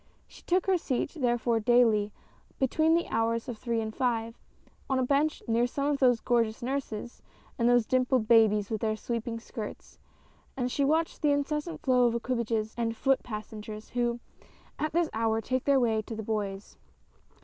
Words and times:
She 0.27 0.41
took 0.41 0.65
her 0.65 0.79
seat 0.79 1.11
therefore 1.15 1.59
daily, 1.59 2.11
between 2.57 2.95
the 2.95 3.07
hours 3.09 3.47
of 3.47 3.59
three 3.59 3.79
and 3.81 3.95
five, 3.95 4.35
on 4.89 4.97
a 4.97 5.05
bench 5.05 5.43
near 5.47 5.67
some 5.67 5.85
one 5.85 5.93
of 5.93 5.99
those 5.99 6.19
gorgeous 6.21 6.63
nurses 6.63 7.21
and 7.59 7.69
those 7.69 7.85
dimpled 7.85 8.27
babies 8.27 8.71
with 8.71 8.81
their 8.81 8.95
sweeping 8.95 9.39
skirts, 9.39 9.99
and 10.57 10.71
she 10.71 10.83
watched 10.83 11.21
the 11.21 11.29
incessant 11.31 11.81
flow 11.83 12.07
of 12.07 12.15
equipages 12.15 12.73
and 12.75 12.97
foot 12.97 13.21
passengers 13.21 13.89
who, 13.91 14.19
at 14.79 14.91
this 14.91 15.11
hour, 15.13 15.39
take 15.39 15.65
their 15.65 15.79
way 15.79 16.01
to 16.01 16.15
the 16.15 16.23
Bois. 16.23 16.77